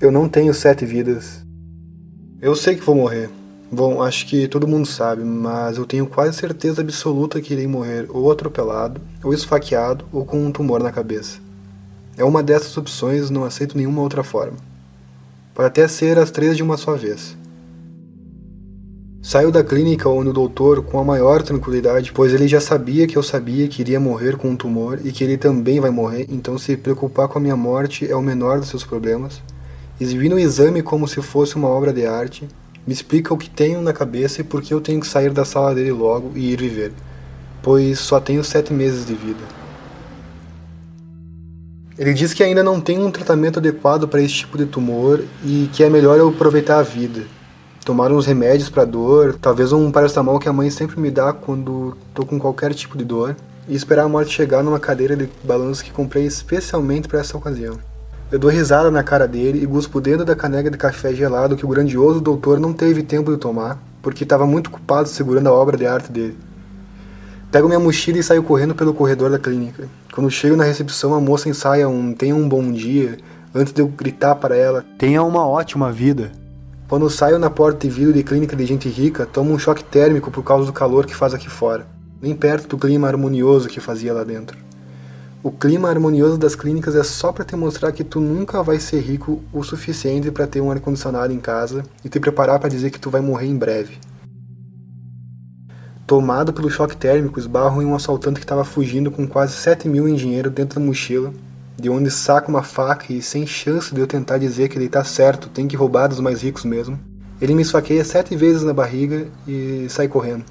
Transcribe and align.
Eu 0.00 0.10
não 0.10 0.30
tenho 0.30 0.54
sete 0.54 0.86
vidas. 0.86 1.44
Eu 2.40 2.56
sei 2.56 2.74
que 2.74 2.82
vou 2.82 2.94
morrer. 2.94 3.28
Bom, 3.70 4.00
acho 4.00 4.26
que 4.26 4.48
todo 4.48 4.66
mundo 4.66 4.86
sabe, 4.86 5.22
mas 5.22 5.76
eu 5.76 5.84
tenho 5.84 6.06
quase 6.06 6.38
certeza 6.38 6.80
absoluta 6.80 7.38
que 7.38 7.52
irei 7.52 7.66
morrer 7.66 8.06
ou 8.08 8.32
atropelado, 8.32 8.98
ou 9.22 9.34
esfaqueado, 9.34 10.06
ou 10.10 10.24
com 10.24 10.42
um 10.42 10.50
tumor 10.50 10.82
na 10.82 10.90
cabeça. 10.90 11.38
É 12.16 12.24
uma 12.24 12.42
dessas 12.42 12.74
opções, 12.78 13.28
não 13.28 13.44
aceito 13.44 13.76
nenhuma 13.76 14.00
outra 14.00 14.24
forma. 14.24 14.56
Pode 15.52 15.68
até 15.68 15.86
ser 15.86 16.18
as 16.18 16.30
três 16.30 16.56
de 16.56 16.62
uma 16.62 16.78
só 16.78 16.96
vez. 16.96 17.36
Saio 19.20 19.52
da 19.52 19.62
clínica 19.62 20.08
onde 20.08 20.30
o 20.30 20.32
doutor 20.32 20.82
com 20.82 20.98
a 20.98 21.04
maior 21.04 21.42
tranquilidade, 21.42 22.10
pois 22.10 22.32
ele 22.32 22.48
já 22.48 22.58
sabia 22.58 23.06
que 23.06 23.18
eu 23.18 23.22
sabia 23.22 23.68
que 23.68 23.82
iria 23.82 24.00
morrer 24.00 24.38
com 24.38 24.48
um 24.48 24.56
tumor 24.56 24.98
e 25.04 25.12
que 25.12 25.22
ele 25.22 25.36
também 25.36 25.78
vai 25.78 25.90
morrer, 25.90 26.24
então 26.30 26.56
se 26.56 26.74
preocupar 26.74 27.28
com 27.28 27.38
a 27.38 27.42
minha 27.42 27.56
morte 27.56 28.10
é 28.10 28.16
o 28.16 28.22
menor 28.22 28.60
dos 28.60 28.70
seus 28.70 28.82
problemas. 28.82 29.42
Exibindo 30.00 30.36
o 30.36 30.38
exame 30.38 30.82
como 30.82 31.06
se 31.06 31.20
fosse 31.20 31.56
uma 31.56 31.68
obra 31.68 31.92
de 31.92 32.06
arte, 32.06 32.48
me 32.86 32.92
explica 32.94 33.34
o 33.34 33.36
que 33.36 33.50
tenho 33.50 33.82
na 33.82 33.92
cabeça 33.92 34.40
e 34.40 34.44
por 34.44 34.62
que 34.62 34.72
eu 34.72 34.80
tenho 34.80 34.98
que 34.98 35.06
sair 35.06 35.30
da 35.30 35.44
sala 35.44 35.74
dele 35.74 35.92
logo 35.92 36.32
e 36.34 36.52
ir 36.52 36.58
viver, 36.58 36.92
pois 37.62 37.98
só 37.98 38.18
tenho 38.18 38.42
sete 38.42 38.72
meses 38.72 39.04
de 39.04 39.14
vida. 39.14 39.60
Ele 41.98 42.14
diz 42.14 42.32
que 42.32 42.42
ainda 42.42 42.64
não 42.64 42.80
tem 42.80 42.98
um 42.98 43.10
tratamento 43.10 43.58
adequado 43.58 44.08
para 44.08 44.22
esse 44.22 44.32
tipo 44.32 44.56
de 44.56 44.64
tumor 44.64 45.22
e 45.44 45.68
que 45.70 45.84
é 45.84 45.90
melhor 45.90 46.18
eu 46.18 46.30
aproveitar 46.30 46.78
a 46.78 46.82
vida. 46.82 47.24
Tomar 47.84 48.10
uns 48.10 48.24
remédios 48.24 48.70
para 48.70 48.86
dor, 48.86 49.36
talvez 49.38 49.70
um 49.70 49.90
paracetamol 49.92 50.38
que 50.38 50.48
a 50.48 50.52
mãe 50.52 50.70
sempre 50.70 50.98
me 50.98 51.10
dá 51.10 51.34
quando 51.34 51.94
estou 52.08 52.24
com 52.24 52.38
qualquer 52.38 52.72
tipo 52.72 52.96
de 52.96 53.04
dor, 53.04 53.36
e 53.68 53.74
esperar 53.76 54.04
a 54.04 54.08
morte 54.08 54.32
chegar 54.32 54.62
numa 54.62 54.80
cadeira 54.80 55.14
de 55.14 55.28
balanço 55.44 55.84
que 55.84 55.90
comprei 55.90 56.24
especialmente 56.24 57.06
para 57.06 57.20
essa 57.20 57.36
ocasião. 57.36 57.89
Eu 58.32 58.38
dou 58.38 58.48
risada 58.48 58.92
na 58.92 59.02
cara 59.02 59.26
dele 59.26 59.60
e 59.60 59.66
guspo 59.66 60.00
dentro 60.00 60.24
da 60.24 60.36
caneca 60.36 60.70
de 60.70 60.78
café 60.78 61.12
gelado 61.12 61.56
que 61.56 61.66
o 61.66 61.68
grandioso 61.68 62.20
doutor 62.20 62.60
não 62.60 62.72
teve 62.72 63.02
tempo 63.02 63.32
de 63.32 63.36
tomar, 63.36 63.82
porque 64.00 64.22
estava 64.22 64.46
muito 64.46 64.68
ocupado 64.68 65.08
segurando 65.08 65.48
a 65.48 65.52
obra 65.52 65.76
de 65.76 65.84
arte 65.84 66.12
dele. 66.12 66.38
Pego 67.50 67.66
minha 67.66 67.80
mochila 67.80 68.18
e 68.18 68.22
saio 68.22 68.44
correndo 68.44 68.72
pelo 68.72 68.94
corredor 68.94 69.32
da 69.32 69.38
clínica. 69.40 69.88
Quando 70.14 70.30
chego 70.30 70.54
na 70.54 70.62
recepção, 70.62 71.12
a 71.12 71.20
moça 71.20 71.48
ensaia 71.48 71.88
um 71.88 72.14
tenha 72.14 72.36
um 72.36 72.48
bom 72.48 72.70
dia, 72.70 73.18
antes 73.52 73.72
de 73.72 73.82
eu 73.82 73.88
gritar 73.88 74.36
para 74.36 74.54
ela 74.54 74.84
tenha 74.96 75.24
uma 75.24 75.44
ótima 75.44 75.90
vida. 75.90 76.30
Quando 76.86 77.10
saio 77.10 77.36
na 77.36 77.50
porta 77.50 77.80
de 77.80 77.92
vidro 77.92 78.12
de 78.12 78.22
clínica 78.22 78.54
de 78.54 78.64
gente 78.64 78.88
rica, 78.88 79.26
tomo 79.26 79.52
um 79.52 79.58
choque 79.58 79.82
térmico 79.82 80.30
por 80.30 80.44
causa 80.44 80.66
do 80.66 80.72
calor 80.72 81.04
que 81.04 81.16
faz 81.16 81.34
aqui 81.34 81.50
fora, 81.50 81.84
nem 82.22 82.36
perto 82.36 82.68
do 82.68 82.78
clima 82.78 83.08
harmonioso 83.08 83.68
que 83.68 83.80
fazia 83.80 84.14
lá 84.14 84.22
dentro. 84.22 84.69
O 85.42 85.50
clima 85.50 85.88
harmonioso 85.88 86.36
das 86.36 86.54
clínicas 86.54 86.94
é 86.94 87.02
só 87.02 87.32
para 87.32 87.46
te 87.46 87.56
mostrar 87.56 87.92
que 87.92 88.04
tu 88.04 88.20
nunca 88.20 88.62
vai 88.62 88.78
ser 88.78 89.00
rico 89.00 89.42
o 89.50 89.62
suficiente 89.62 90.30
para 90.30 90.46
ter 90.46 90.60
um 90.60 90.70
ar-condicionado 90.70 91.32
em 91.32 91.40
casa 91.40 91.82
e 92.04 92.10
te 92.10 92.20
preparar 92.20 92.58
para 92.58 92.68
dizer 92.68 92.90
que 92.90 93.00
tu 93.00 93.08
vai 93.08 93.22
morrer 93.22 93.46
em 93.46 93.56
breve. 93.56 93.96
Tomado 96.06 96.52
pelo 96.52 96.68
choque 96.68 96.94
térmico, 96.94 97.40
esbarro 97.40 97.80
em 97.80 97.86
um 97.86 97.94
assaltante 97.94 98.38
que 98.38 98.44
estava 98.44 98.64
fugindo 98.64 99.10
com 99.10 99.26
quase 99.26 99.54
7 99.54 99.88
mil 99.88 100.06
em 100.06 100.14
dinheiro 100.14 100.50
dentro 100.50 100.78
da 100.78 100.84
mochila, 100.84 101.32
de 101.74 101.88
onde 101.88 102.10
saca 102.10 102.50
uma 102.50 102.62
faca 102.62 103.10
e, 103.10 103.22
sem 103.22 103.46
chance 103.46 103.94
de 103.94 104.00
eu 104.02 104.06
tentar 104.06 104.36
dizer 104.36 104.68
que 104.68 104.76
ele 104.76 104.90
tá 104.90 105.02
certo, 105.04 105.48
tem 105.48 105.66
que 105.66 105.76
roubar 105.76 106.08
dos 106.08 106.20
mais 106.20 106.42
ricos 106.42 106.66
mesmo, 106.66 107.00
ele 107.40 107.54
me 107.54 107.62
esfaqueia 107.62 108.04
sete 108.04 108.36
vezes 108.36 108.62
na 108.62 108.74
barriga 108.74 109.26
e 109.48 109.86
sai 109.88 110.06
correndo. 110.06 110.44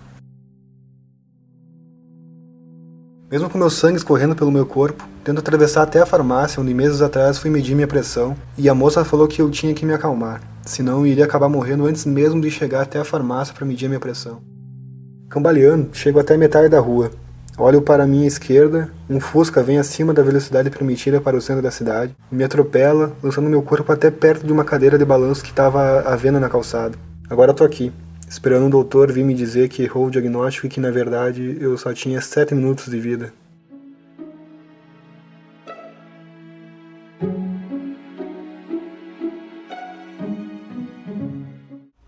Mesmo 3.31 3.47
com 3.47 3.59
meu 3.59 3.69
sangue 3.69 3.97
escorrendo 3.97 4.35
pelo 4.35 4.51
meu 4.51 4.65
corpo, 4.65 5.07
tento 5.23 5.37
atravessar 5.37 5.83
até 5.83 6.01
a 6.01 6.05
farmácia 6.05 6.59
onde 6.59 6.73
meses 6.73 6.99
atrás 6.99 7.37
fui 7.37 7.51
medir 7.51 7.75
minha 7.75 7.87
pressão 7.87 8.35
e 8.57 8.67
a 8.67 8.73
moça 8.73 9.05
falou 9.05 9.27
que 9.27 9.39
eu 9.39 9.51
tinha 9.51 9.71
que 9.71 9.85
me 9.85 9.93
acalmar, 9.93 10.41
senão 10.65 11.01
eu 11.01 11.05
iria 11.05 11.25
acabar 11.25 11.47
morrendo 11.47 11.85
antes 11.85 12.05
mesmo 12.05 12.41
de 12.41 12.49
chegar 12.49 12.81
até 12.81 12.97
a 12.97 13.05
farmácia 13.05 13.53
para 13.53 13.67
medir 13.67 13.87
minha 13.87 13.99
pressão. 13.99 14.41
Cambaleando, 15.29 15.89
chego 15.93 16.19
até 16.19 16.33
a 16.33 16.37
metade 16.39 16.69
da 16.69 16.79
rua. 16.79 17.11
Olho 17.55 17.83
para 17.83 18.03
a 18.03 18.07
minha 18.07 18.25
esquerda, 18.25 18.89
um 19.07 19.19
Fusca 19.19 19.61
vem 19.61 19.77
acima 19.77 20.11
da 20.11 20.23
velocidade 20.23 20.71
permitida 20.71 21.21
para 21.21 21.37
o 21.37 21.41
centro 21.41 21.61
da 21.61 21.69
cidade 21.69 22.15
e 22.31 22.35
me 22.35 22.43
atropela, 22.43 23.11
lançando 23.21 23.47
meu 23.47 23.61
corpo 23.61 23.91
até 23.91 24.09
perto 24.09 24.47
de 24.47 24.51
uma 24.51 24.63
cadeira 24.63 24.97
de 24.97 25.05
balanço 25.05 25.43
que 25.43 25.51
estava 25.51 25.99
à 25.99 26.15
venda 26.15 26.39
na 26.39 26.49
calçada. 26.49 26.97
Agora 27.29 27.53
tô 27.53 27.63
aqui, 27.63 27.93
esperando 28.29 28.67
um 28.67 28.69
doutor 28.69 29.11
vir 29.11 29.25
me 29.25 29.33
dizer 29.33 29.67
que 29.67 29.81
errou 29.81 30.05
o 30.05 30.11
diagnóstico 30.11 30.67
e 30.67 30.69
que 30.69 30.79
na 30.79 30.91
verdade 30.91 31.57
eu 31.59 31.75
só 31.77 31.91
tinha 31.91 32.21
7 32.21 32.53
minutos 32.53 32.85
de 32.85 32.99
vida. 32.99 33.33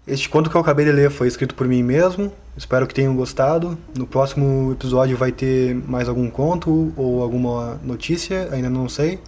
Este 0.06 0.28
conto 0.28 0.50
que 0.50 0.58
eu 0.58 0.62
acabei 0.62 0.86
de 0.86 0.92
ler 0.92 1.10
foi 1.10 1.28
escrito 1.28 1.56
por 1.56 1.66
mim 1.68 1.82
mesmo. 1.82 2.32
Espero 2.56 2.86
que 2.86 2.94
tenham 2.94 3.16
gostado. 3.16 3.78
No 3.98 4.06
próximo 4.06 4.74
episódio 4.74 5.16
vai 5.16 5.32
ter 5.32 5.74
mais 5.88 6.10
algum 6.10 6.30
conto 6.30 6.92
ou 6.98 7.24
alguma 7.24 7.80
notícia, 7.82 8.50
ainda 8.52 8.70
não 8.70 8.90
sei. 8.90 9.20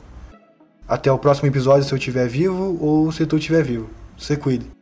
Até 0.85 1.09
o 1.09 1.17
próximo 1.17 1.47
episódio 1.47 1.85
se 1.85 1.93
eu 1.93 1.97
estiver 1.97 2.27
vivo 2.27 2.77
ou 2.81 3.09
se 3.13 3.25
tu 3.25 3.37
estiver 3.37 3.63
vivo. 3.63 3.89
Se 4.17 4.35
cuide. 4.35 4.72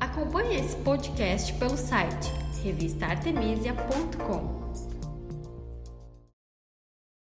Acompanhe 0.00 0.60
esse 0.60 0.76
podcast 0.76 1.52
pelo 1.54 1.76
site 1.76 2.32
revistartemisia.com. 2.62 4.65